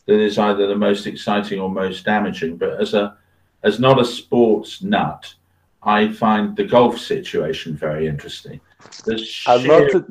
[0.05, 3.15] that is either the most exciting or most damaging, but as a
[3.63, 5.33] as not a sports nut,
[5.81, 8.59] I find the golf situation very interesting.
[9.05, 10.05] The sheer.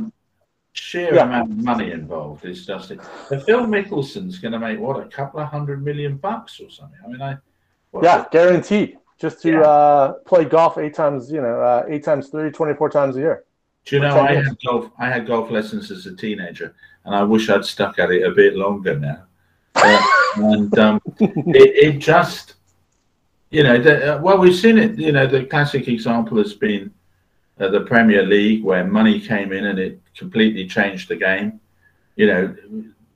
[0.77, 1.25] Sheer Yeah.
[1.25, 3.01] amount of money involved is just it.
[3.47, 6.99] Phil Mickelson's going to make what a couple of hundred million bucks or something.
[7.05, 7.39] I mean, I
[8.03, 8.99] Yeah, guaranteed.
[9.19, 9.61] Just to Yeah.
[9.63, 13.45] uh, play golf eight times, you know, uh, eight times three, 24 times a year.
[13.87, 14.49] Do you know I years.
[14.49, 14.91] had golf?
[14.99, 18.33] I had golf lessons as a teenager, and I wish I'd stuck at it a
[18.33, 19.23] bit longer now.
[19.77, 20.03] Uh,
[20.37, 22.55] and um, it, it just,
[23.51, 24.99] you know, the, uh, well, we've seen it.
[24.99, 26.93] You know, the classic example has been
[27.59, 31.61] uh, the Premier League, where money came in and it completely changed the game.
[32.17, 32.57] You know,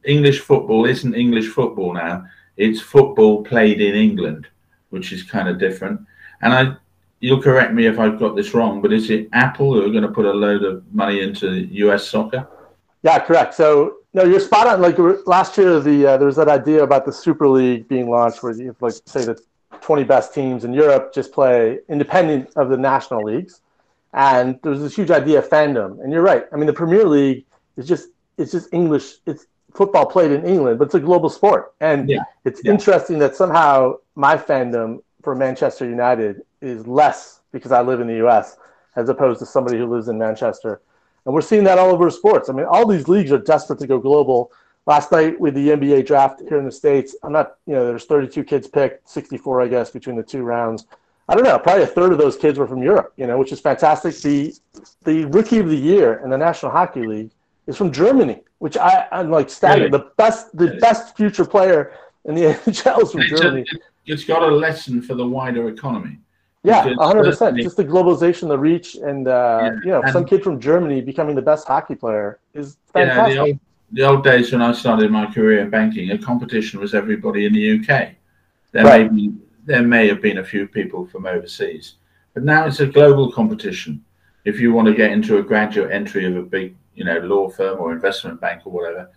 [0.05, 2.27] English football isn't English football now;
[2.57, 4.47] it's football played in England,
[4.91, 6.01] which is kind of different.
[6.43, 6.77] And I,
[7.21, 10.03] you'll correct me if I've got this wrong, but is it Apple who are going
[10.03, 12.49] to put a load of money into US soccer?
[13.03, 13.55] Yeah, correct.
[13.55, 14.81] So no, you're spot on.
[14.81, 18.43] Like last year, the uh, there was that idea about the Super League being launched,
[18.43, 19.41] where you like say the
[19.81, 23.61] 20 best teams in Europe just play independent of the national leagues,
[24.13, 26.03] and there was this huge idea of fandom.
[26.03, 26.45] And you're right.
[26.53, 27.45] I mean, the Premier League
[27.77, 29.17] is just it's just English.
[29.27, 31.75] It's football played in England, but it's a global sport.
[31.81, 32.23] And Yeah.
[32.45, 32.73] it's Yeah.
[32.73, 38.17] interesting that somehow my fandom for Manchester United is less because I live in the
[38.17, 38.57] U.S.
[38.97, 40.81] as opposed to somebody who lives in Manchester.
[41.27, 42.49] And we're seeing that all over sports.
[42.49, 44.51] I mean, all these leagues are desperate to go global.
[44.87, 48.07] Last night with the NBA draft here in the States, I'm not, you know, there's
[48.07, 50.87] 32 kids picked, 64, I guess, between the two rounds.
[51.31, 53.53] I don't know, probably a third of those kids were from Europe, you know, which
[53.53, 54.17] is fantastic.
[54.17, 54.53] The
[55.05, 57.31] the rookie of the year in the National Hockey League
[57.69, 58.39] is from Germany.
[58.59, 59.93] which I, I'm like staggered.
[59.93, 60.05] Really?
[60.05, 60.81] The best, the Yes.
[60.87, 61.93] best future player
[62.27, 63.65] in the NHL is from It's, a, Germany.
[64.07, 66.19] it's got a lesson for the wider economy.
[66.63, 67.21] Yeah, 100.
[67.25, 70.43] percent certainly- Just the globalization, the reach, and uh, Yeah, you know, and- some kid
[70.43, 73.35] from Germany becoming the best hockey player is fantastic.
[73.35, 73.59] the old,
[73.93, 77.53] the old days when I started my career in banking, a competition was everybody in
[77.55, 77.89] the UK.
[78.73, 79.11] There Right.
[79.11, 79.33] may be,
[79.71, 81.95] there may have been a few people from overseas,
[82.35, 84.05] but now it's a global competition.
[84.45, 87.49] If you want to get into a graduate entry of a big, you know, law
[87.49, 89.09] firm or investment bank or whatever,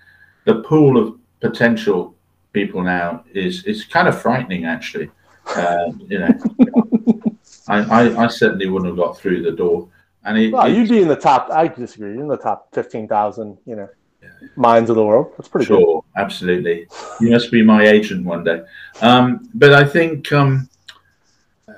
[0.45, 2.13] the pool of potential
[2.51, 5.09] people now is is kind of frightening, actually.
[5.55, 6.29] Uh, you know,
[7.67, 9.89] I, I, I certainly wouldn't have got through the door.
[10.23, 11.49] And it, well, it- you'd be in the top.
[11.49, 12.11] I disagree.
[12.13, 13.57] You're in the top 15,000.
[13.65, 13.89] You know,
[14.55, 15.33] minds of the world.
[15.37, 15.79] That's pretty good.
[15.79, 16.87] Sure, absolutely.
[17.19, 18.61] You must be my agent one day.
[19.01, 20.69] Um, but I think, um,
[21.67, 21.73] uh,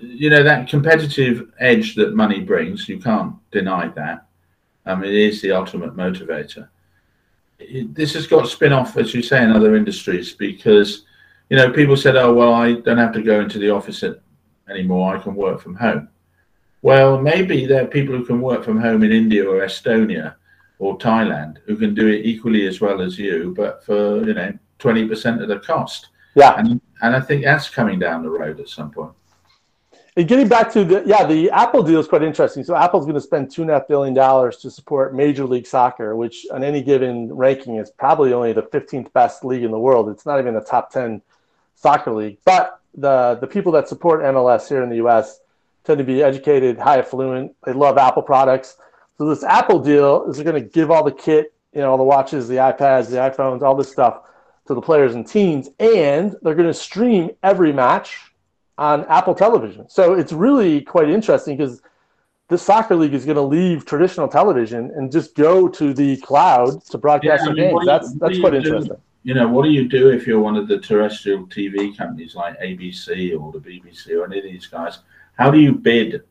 [0.00, 4.26] you know, that competitive edge that money brings, you can't deny that.
[4.86, 6.68] Um, it is the ultimate motivator.
[7.58, 11.04] It, this has got spin off, as you say, in other industries because,
[11.48, 14.20] you know, people said, oh, well, I don't have to go into the office a-
[14.68, 15.16] anymore.
[15.16, 16.08] I can work from home.
[16.82, 20.34] Well, maybe there are people who can work from home in India or Estonia
[20.78, 24.52] or Thailand who can do it equally as well as you, but for you know
[24.78, 26.08] twenty percent of the cost.
[26.34, 26.58] Yeah.
[26.58, 29.12] And and I think that's coming down the road at some point.
[30.14, 32.64] And getting back to the yeah, the Apple deal is quite interesting.
[32.64, 35.66] So Apple's going to spend two and a half billion dollars to support Major League
[35.66, 39.78] Soccer, which on any given ranking is probably only the 15th best league in the
[39.78, 40.10] world.
[40.10, 41.22] It's not even the top 10
[41.76, 42.38] soccer league.
[42.44, 45.40] But the the people that support MLS here in the U.S.
[45.84, 47.54] tend to be educated, high affluent.
[47.64, 48.76] They love Apple products.
[49.22, 52.02] So this Apple deal is going to give all the kit, you know, all the
[52.02, 54.22] watches, the iPads, the iPhones, all this stuff
[54.66, 58.18] to the players and teams, and they're going to stream every match
[58.78, 59.88] on Apple Television.
[59.88, 61.82] So it's really quite interesting because
[62.48, 66.84] this soccer league is going to leave traditional television and just go to the cloud
[66.86, 67.78] to broadcast Yeah, I mean, games.
[67.82, 68.66] you- That's that's quite you do?
[68.70, 68.96] interesting.
[69.22, 72.58] You know, what do you do if you're one of the terrestrial TV companies like
[72.58, 74.98] ABC or the BBC or any of these guys?
[75.38, 76.22] How do you bid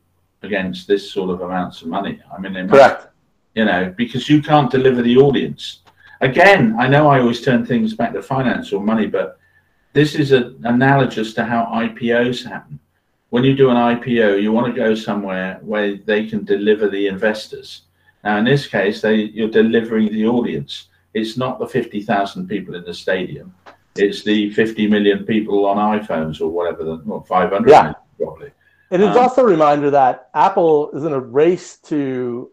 [0.44, 2.20] against this sort of amounts of money?
[2.34, 3.06] I mean, they must Correct.
[3.54, 5.80] you know, because you can't deliver the audience.
[6.20, 9.38] Again, I know I always turn things back to finance or money, but
[9.92, 12.78] this is a, analogous to how IPOs happen.
[13.30, 17.06] When you do an IPO, you want to go somewhere where they can deliver the
[17.08, 17.82] investors.
[18.24, 20.86] Now, in this case, they you're delivering the audience.
[21.14, 23.54] It's not the 50,000 people in the stadium.
[23.96, 27.78] It's the 50 million people on iPhones or whatever, the, well, 500 Yeah.
[27.80, 28.50] million, probably.
[28.92, 32.50] And it's Um, also a reminder that Apple is in a race to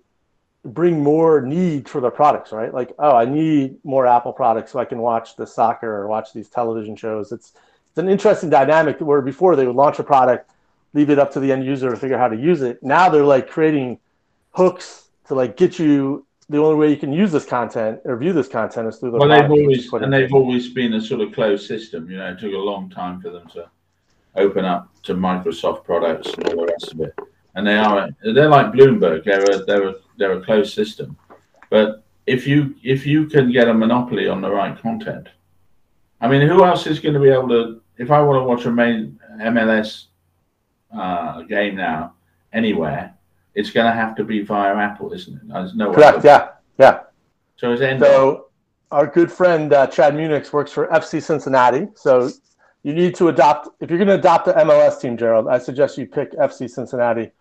[0.63, 2.73] bring more need for their products, right?
[2.73, 6.33] Like, oh, I need more Apple products so I can watch the soccer or watch
[6.33, 7.31] these television shows.
[7.31, 7.53] It's
[7.89, 10.51] it's an interesting dynamic where before they would launch a product,
[10.93, 12.81] leave it up to the end user to figure out how to use it.
[12.83, 13.99] Now they're like creating
[14.51, 18.31] hooks to like get you the only way you can use this content or view
[18.33, 20.93] this content is through the Well, they've product, which is always and they've always been
[20.93, 22.09] a sort of closed system.
[22.09, 23.69] You know, it took a long time for them to
[24.35, 27.13] open up to Microsoft products and all the rest of it.
[27.55, 29.25] And they are they're like Bloomberg.
[29.25, 31.17] They're a they're a they're a closed system.
[31.69, 35.27] But if you if you can get a monopoly on the right content,
[36.21, 37.81] I mean, who else is going to be able to?
[37.97, 40.05] If I want to watch a main MLS
[40.95, 42.13] uh, game now
[42.53, 43.13] anywhere,
[43.55, 45.47] it's going to have to be via Apple, isn't it?
[45.47, 46.23] There's no Correct.
[46.23, 46.49] Yeah.
[46.77, 47.01] Yeah.
[47.57, 47.75] So?
[47.75, 48.45] So
[48.91, 51.87] our good friend uh, Chad Munich works for FC Cincinnati.
[51.95, 52.29] So
[52.83, 55.47] you need to adopt if you're going to adopt the MLS team, Gerald.
[55.47, 57.31] I suggest you pick FC Cincinnati.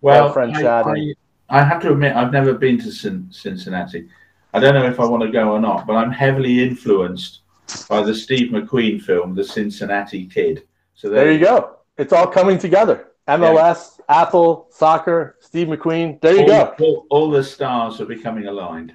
[0.00, 1.14] Well, friend I, Chad I,
[1.48, 4.08] I have to admit, I've never been to Cin- Cincinnati.
[4.54, 7.40] I don't know if I want to go or not, but I'm heavily influenced
[7.88, 10.66] by the Steve McQueen film, The Cincinnati Kid.
[10.94, 11.76] So There you go.
[11.98, 13.08] It's all coming together.
[13.28, 16.18] MLS, Apple, soccer, Steve McQueen.
[16.22, 16.74] There you all, go.
[16.80, 18.94] All, all the stars are becoming aligned.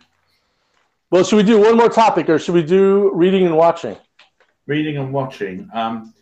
[1.12, 3.96] Well, should we do one more topic, or should we do reading and watching?
[4.66, 5.70] Reading and watching.
[5.74, 6.14] Um,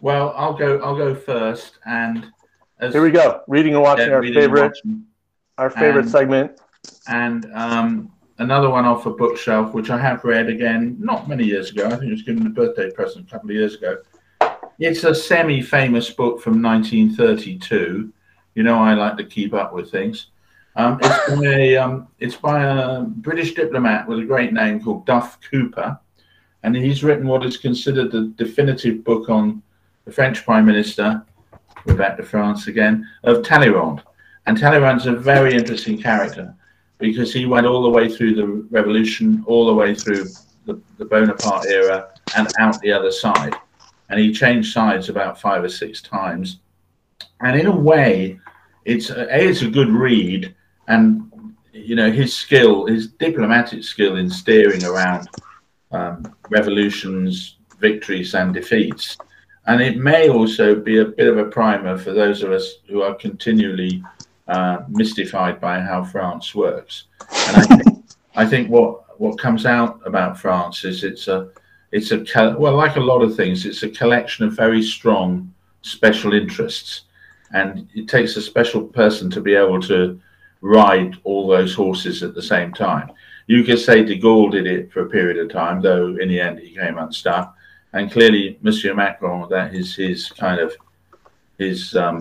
[0.00, 0.78] well, I'll go.
[0.80, 1.78] I'll go first.
[1.86, 2.30] And
[2.78, 3.42] as Here we go.
[3.48, 5.04] Reading and watching yeah, our favorite watching.
[5.58, 6.60] our favorite And- segment.
[7.08, 11.70] and um, another one off a bookshelf, which I have read again not many years
[11.70, 11.86] ago.
[11.86, 13.98] I think it was given a birthday present a couple of years ago.
[14.78, 18.12] It's a semi-famous book from 1932.
[18.54, 20.28] You know, I like to keep up with things.
[20.76, 25.04] Um, it's by a um, it's by a British diplomat with a great name called
[25.04, 25.98] Duff Cooper,
[26.62, 29.62] and he's written what is considered the definitive book on
[30.04, 31.24] the French Prime Minister.
[31.86, 34.02] We're back to France again of Talleyrand,
[34.46, 36.54] and Talleyrand's a very interesting character
[36.98, 40.26] because he went all the way through the revolution, all the way through
[40.66, 43.54] the, the Bonaparte era, and out the other side.
[44.10, 46.58] And he changed sides about five or six times.
[47.40, 48.38] And in a way,
[48.84, 50.54] it's a, a it's a good read,
[50.88, 51.30] and
[51.72, 55.28] you know, his skill, his diplomatic skill in steering around
[55.92, 59.16] um, revolutions, victories, and defeats.
[59.66, 63.02] And it may also be a bit of a primer for those of us who
[63.02, 64.02] are continually
[64.48, 67.04] uh, mystified by how France works.
[67.48, 68.04] And I think,
[68.36, 71.50] I think what what comes out about France is it's a
[71.92, 72.24] it's a
[72.58, 77.02] well, like a lot of things, it's a collection of very strong special interests,
[77.52, 80.20] and it takes a special person to be able to
[80.60, 83.10] ride all those horses at the same time.
[83.50, 86.40] You could say de Gaulle did it for a period of time, though in the
[86.40, 87.52] end he came unstuck.
[87.92, 90.72] And clearly, Monsieur Macron, that is his kind of
[91.58, 92.20] his um,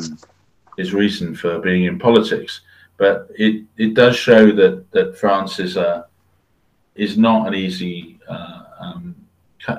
[0.75, 2.61] his reason for being in politics.
[2.97, 6.07] But it, it does show that that France is a
[6.95, 9.15] is not an easy uh, um,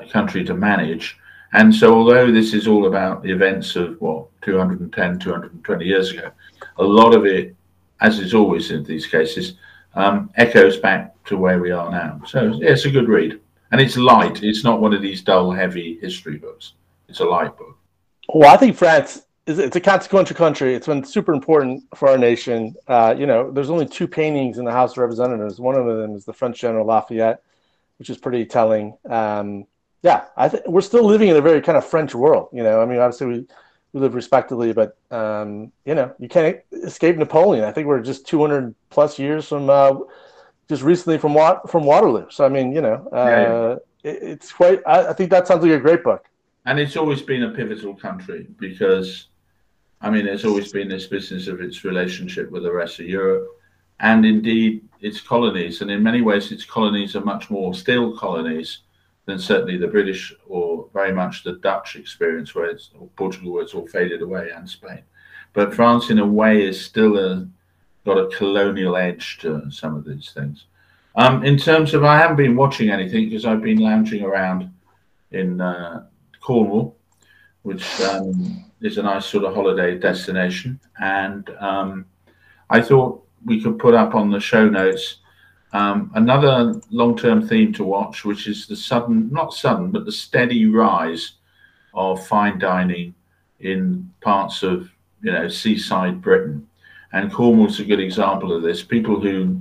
[0.09, 1.19] country to manage.
[1.53, 6.31] And so, although this is all about the events of what 210, 220 years ago,
[6.79, 7.57] a lot of it
[8.01, 9.55] as is always in these cases,
[9.95, 12.21] um, echoes back to where we are now.
[12.27, 13.41] So yeah, it's a good read,
[13.73, 14.43] and it's light.
[14.43, 16.75] It's not one of these dull, heavy history books.
[17.09, 17.77] It's a light book.
[18.33, 20.75] Well, I think France is it's a consequential country.
[20.75, 22.75] It's been super important for our nation.
[22.87, 25.59] Uh, you know, there's only two paintings in the House of Representatives.
[25.59, 27.43] One of them is the French General Lafayette,
[27.99, 28.97] which is pretty telling.
[29.09, 29.67] Um,
[30.03, 32.49] yeah, I think we're still living in a very kind of French world.
[32.53, 33.47] You know, I mean, obviously we
[33.93, 37.65] we live respectively, but um, you know, you can't escape Napoleon.
[37.65, 39.95] I think we're just 200 plus years from uh,
[40.69, 42.27] just recently from Wat- from Waterloo.
[42.31, 43.77] So I mean, you know, uh, yeah, yeah.
[44.11, 44.81] It, it's quite.
[44.87, 46.25] I, I, think that sounds like a great book.
[46.67, 49.29] And it's always been a pivotal country because,
[50.01, 53.49] I mean, it's always been this business of its relationship with the rest of Europe,
[53.99, 55.81] and indeed its colonies.
[55.81, 58.83] And in many ways, its colonies are much more still colonies
[59.27, 63.63] than certainly the British or very much the Dutch experience, where it's or Portugal, where
[63.63, 65.03] it's all faded away, and Spain.
[65.53, 67.49] But France, in a way, is still a,
[68.05, 70.67] got a colonial edge to some of these things.
[71.17, 74.71] Um, in terms of, I haven't been watching anything because I've been lounging around
[75.33, 76.07] in uh,
[76.41, 76.97] Cornwall,
[77.63, 82.07] which um, is a nice sort of holiday destination, and um,
[82.69, 85.17] I thought we could put up on the show notes
[85.73, 90.67] um, another long-term theme to watch, which is the sudden, not sudden, but the steady
[90.67, 91.33] rise
[91.95, 93.15] of fine dining
[93.61, 94.91] in parts of,
[95.23, 96.67] you know, seaside Britain.
[97.13, 98.83] And Cornwall's a good example of this.
[98.83, 99.61] People who,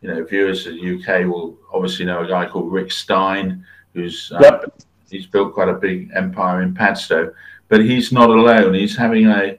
[0.00, 4.30] you know, viewers of the UK will obviously know a guy called Rick Stein, who's
[4.32, 4.74] uh, yep.
[5.10, 7.32] he's built quite a big empire in Padstow,
[7.68, 8.74] but he's not alone.
[8.74, 9.58] He's having a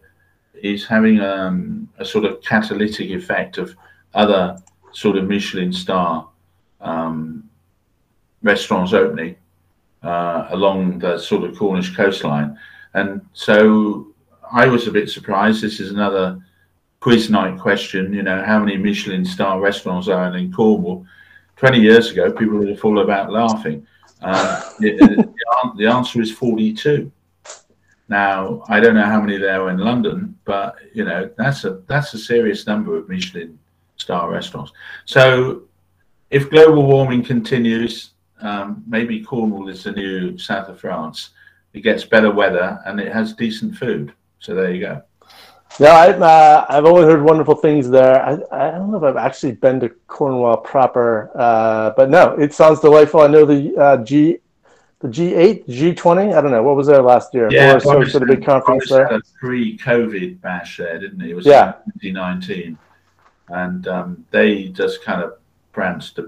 [0.61, 3.75] he's having um, a sort of catalytic effect of
[4.13, 4.57] other
[4.91, 6.27] sort of Michelin star
[6.81, 7.49] um,
[8.41, 9.35] restaurants opening
[10.03, 12.57] uh, along the sort of Cornish coastline.
[12.93, 14.07] And so
[14.51, 15.61] I was a bit surprised.
[15.61, 16.39] This is another
[16.99, 18.13] quiz night question.
[18.13, 21.05] You know, how many Michelin star restaurants are in Cornwall?
[21.57, 23.85] 20 years ago, people would have fallen about laughing.
[24.21, 25.29] Uh, the,
[25.77, 27.11] the answer is 42.
[28.07, 31.81] Now, I don't know how many there are in London, but you know that's a
[31.85, 33.59] that's a serious number of Michelin
[33.99, 34.71] star restaurants.
[35.05, 35.63] So
[36.31, 41.29] if global warming continues, um, maybe Cornwall is the new south of France.
[41.73, 44.13] It gets better weather and it has decent food.
[44.39, 45.03] So there you go.
[45.79, 48.25] Yeah, I, uh, I've only heard wonderful things there.
[48.25, 52.53] I, I don't know if I've actually been to Cornwall proper, uh, but no, it
[52.53, 53.21] sounds delightful.
[53.21, 54.39] I know the uh, G,
[54.99, 56.35] the G8, G20.
[56.35, 57.49] I don't know what was there last year.
[57.51, 59.05] Yeah, or so, sort of big conference there.
[59.05, 61.31] A pre-COVID bash there, didn't he?
[61.31, 61.73] It was yeah.
[62.01, 62.77] 2019
[63.49, 65.37] and um, they just kind of
[65.71, 66.19] pranced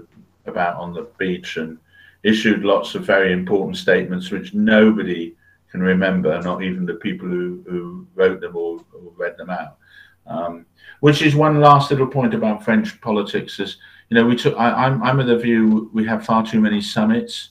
[0.46, 1.78] about on the beach and
[2.22, 5.34] issued lots of very important statements which nobody
[5.70, 9.78] can remember, not even the people who, who wrote them or, or read them out.
[10.26, 10.66] Um,
[11.00, 14.68] which is one last little point about French politics is, you know, we took, I,
[14.68, 17.50] am I'm, I'm of the view we have far too many summits.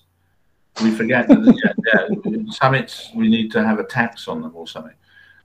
[0.81, 4.67] We forget that yeah, yeah, summits, we need to have a tax on them or
[4.67, 4.93] something.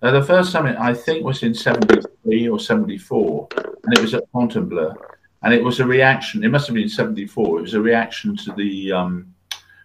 [0.03, 2.03] Now, the first summit, I think, was in 73
[2.49, 4.95] or 74, and it was at Fontainebleau.
[5.43, 8.53] And it was a reaction, it must have been 74, it was a reaction to
[8.53, 9.35] the, um,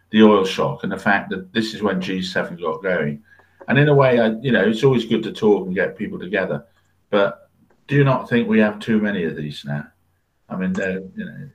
[0.10, 3.24] the oil shock and the fact that this is when G7 got going.
[3.68, 6.20] And in a way, I, you know, it's always good to talk and get people
[6.20, 6.66] together.
[7.10, 7.50] But
[7.88, 9.88] do you not think we have too many of these now?
[10.50, 11.50] I mean, you know.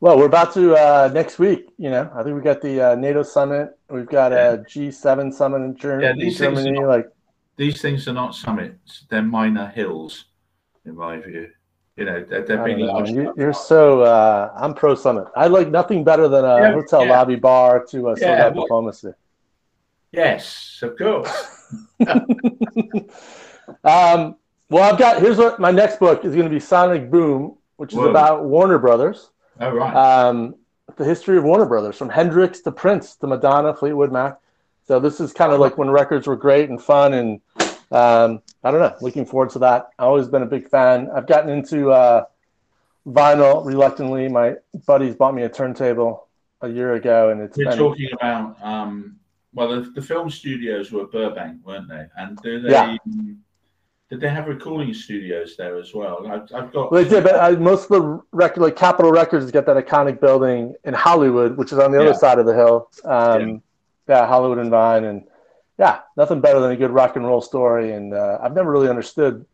[0.00, 1.72] Well, we're about to uh, next week.
[1.78, 3.78] You know, I think we got the uh, NATO summit.
[3.88, 6.84] We've got a G7 summit in, Ger- yeah, in Germany.
[6.84, 7.08] like
[7.62, 10.24] these things are not summits; they're minor hills,
[10.84, 11.48] in my view.
[11.96, 13.10] You know, they're, they're being large.
[13.10, 15.26] You, are so uh, I'm pro summit.
[15.36, 17.12] I like nothing better than a yeah, hotel yeah.
[17.12, 19.12] lobby bar to uh, yeah, well, diplomacy.
[20.10, 21.68] Yes, of course.
[23.84, 24.36] um,
[24.68, 27.56] well, I've got here's what my next book is going to be Sonic Boom.
[27.76, 28.10] which is Whoa.
[28.10, 29.30] about Warner Brothers.
[29.60, 29.94] Oh right.
[29.94, 30.56] Um,
[30.96, 34.38] the history of Warner Brothers, from Hendrix to Prince to Madonna, Fleetwood Mac.
[34.92, 37.40] So this is kind of like when records were great and fun, and
[37.90, 38.94] um, I don't know.
[39.00, 39.88] Looking forward to that.
[39.98, 41.08] I've always been a big fan.
[41.16, 42.26] I've gotten into uh,
[43.06, 44.28] vinyl reluctantly.
[44.28, 46.28] My buddies bought me a turntable
[46.60, 49.16] a year ago, and it's We're been talking about um,
[49.54, 52.04] well, the, the film studios were Burbank, weren't they?
[52.18, 52.72] And do they?
[52.72, 52.96] Yeah.
[54.10, 56.26] Did they have recording studios there as well?
[56.26, 56.92] I've, I've got.
[56.92, 60.20] Well, they did, but I, most of the record, like Capitol Records, get that iconic
[60.20, 62.10] building in Hollywood, which is on the Yeah.
[62.10, 62.90] other side of the hill.
[63.06, 63.56] Um, yeah.
[64.08, 65.24] Hollywood and Vine, and
[65.78, 67.92] yeah, nothing better than a good rock and roll story.
[67.92, 69.44] And uh, I've never really understood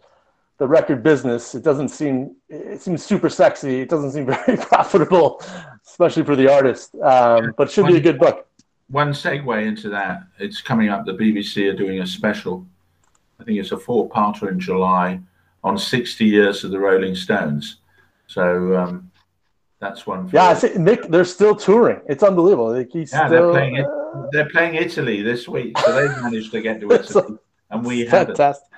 [0.58, 1.54] the record business.
[1.54, 3.80] It doesn't seem it seems super sexy.
[3.80, 5.42] It doesn't seem very profitable,
[5.86, 6.94] especially for the artist.
[6.96, 8.46] Um, but it should be a good book.
[8.90, 10.22] One segue into that.
[10.38, 11.04] It's coming up.
[11.04, 12.66] The BBC are doing a special.
[13.40, 15.20] I think it's a four-parter in July
[15.62, 17.76] on 60 years of the Rolling Stones.
[18.26, 19.10] So um,
[19.78, 20.28] that's one.
[20.32, 22.00] Yeah, I see, Mick, they're still touring.
[22.08, 22.72] It's unbelievable.
[22.72, 23.84] Like he's Yeah, they're playing it.
[23.84, 23.97] uh,
[24.32, 27.38] They're playing Italy this week, so they've managed to get to Italy,
[27.70, 28.36] and we haven't.
[28.36, 28.68] fantastic.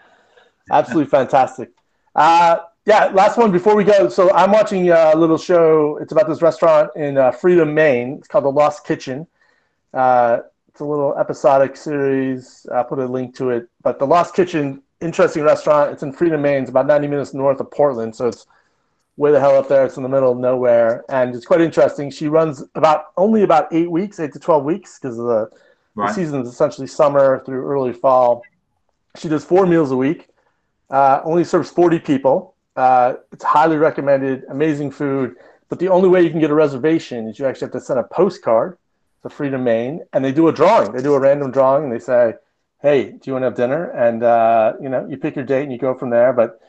[0.71, 1.71] Absolutely fantastic.
[2.15, 4.09] Uh, yeah, last one before we go.
[4.09, 5.99] So I'm watching a little show.
[6.01, 8.15] It's about this restaurant in uh, Freedom, Maine.
[8.19, 9.27] It's called The Lost Kitchen.
[9.93, 12.67] Uh, it's a little episodic series.
[12.73, 13.69] I'll put a link to it.
[13.83, 15.93] But The Lost Kitchen, interesting restaurant.
[15.93, 16.63] It's in Freedom, Maine.
[16.63, 18.15] It's about 90 minutes north of Portland.
[18.17, 18.47] So it's
[19.17, 19.85] way the hell up there.
[19.85, 21.05] It's in the middle of nowhere.
[21.09, 22.11] And it's quite interesting.
[22.11, 25.51] She runs about only about eight weeks, eight to 12 weeks, because the
[25.97, 28.43] the season is essentially summer through early fall.
[29.17, 30.29] She does four meals a week.
[30.89, 32.55] Uh, only serves 40 people.
[32.77, 34.45] Uh, it's highly recommended.
[34.49, 35.37] Amazing food.
[35.69, 38.01] But the only way you can get a reservation is you actually have to send
[38.01, 38.79] a postcard
[39.23, 40.93] to Freedom, Maine, and they do a drawing.
[40.93, 42.35] They do a random drawing, and they say,
[42.81, 45.63] "Hey, do you want to have dinner?" And uh, you know, you pick your date
[45.63, 46.33] and you go from there.
[46.33, 46.61] But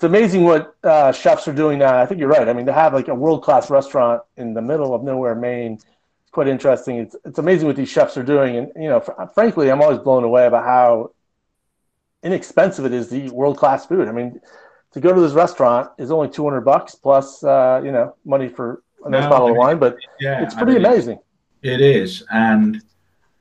[0.00, 2.00] it's amazing what uh, chefs are doing now.
[2.00, 2.48] I think you're right.
[2.48, 5.74] I mean, to have like a world class restaurant in the middle of nowhere, Maine,
[5.74, 6.96] it's quite interesting.
[6.96, 9.98] It's it's amazing what these chefs are doing, and you know, fr- frankly, I'm always
[9.98, 11.10] blown away about how
[12.22, 14.08] inexpensive it is to eat world class food.
[14.08, 14.40] I mean,
[14.92, 18.82] to go to this restaurant is only 200 bucks plus uh, you know money for
[19.04, 21.18] a nice No, bottle of I mean, wine, but Yeah, it's I pretty mean, amazing.
[21.62, 22.82] It is, and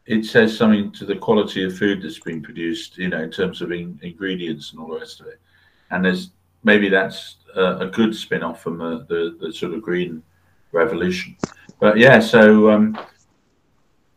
[0.06, 2.98] it says something to the quality of food that's been produced.
[2.98, 5.40] You know, in terms of in, ingredients and all the rest of it.
[5.92, 6.32] And there's
[6.64, 10.24] maybe that's a, a good spin-off from the, the, the sort of green
[10.72, 11.36] revolution.
[11.80, 13.00] But yeah, so um,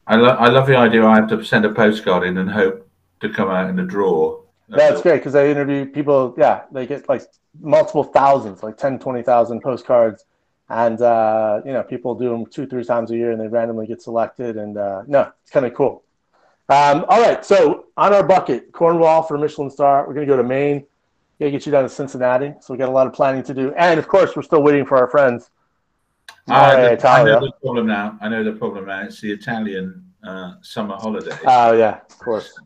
[0.07, 1.05] I, lo- I love the idea.
[1.05, 2.89] I have to send a postcard in and hope
[3.21, 4.41] to come out in a draw.
[4.69, 6.35] That's great because I interview people.
[6.39, 7.23] Yeah, they get like
[7.61, 10.25] multiple thousands, like 10, 20,000 postcards.
[10.69, 13.87] And, uh, you know, people do them two, three times a year and they randomly
[13.87, 14.57] get selected.
[14.57, 16.03] And uh, no, it's kind of cool.
[16.69, 17.45] Um, all right.
[17.45, 20.07] So on our bucket, Cornwall for Michelin star.
[20.07, 20.87] We're going to go to Maine.
[21.43, 22.55] Got to get you down to Cincinnati.
[22.61, 23.75] So we got a lot of planning to do.
[23.77, 25.51] And of course, we're still waiting for our friends.
[26.49, 28.17] Uh, the- I know the problem now.
[28.21, 29.01] I know the problem now.
[29.01, 31.37] It's the Italian uh, summer holiday.
[31.45, 32.57] Oh, yeah, of course.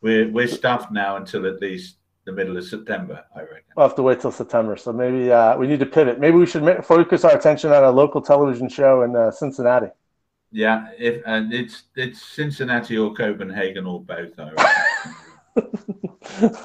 [0.00, 3.64] We're we're stuffed now until at least the middle of September, I reckon.
[3.76, 4.78] We'll have to wait till September.
[4.78, 6.18] So maybe uh, we need to pivot.
[6.18, 9.88] Maybe we should focus our attention on a local television show in uh, Cincinnati.
[10.52, 14.32] Yeah, if and it's it's Cincinnati or Copenhagen or both.
[14.38, 14.52] I.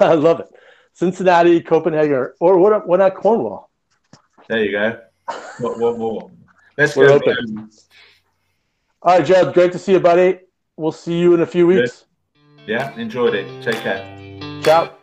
[0.00, 0.48] I love it.
[0.96, 3.70] Cincinnati, Copenhagen, or, or what, what not Cornwall?
[4.48, 4.98] there you go.
[5.58, 6.30] What what more?
[6.78, 7.14] Let's We're go.
[7.16, 7.70] open.
[9.02, 10.40] All right, Jed, great to see you, buddy.
[10.74, 12.06] We'll see you in a few weeks.
[12.66, 13.62] Yeah, enjoyed it.
[13.62, 14.62] Take care.
[14.62, 14.95] Ciao.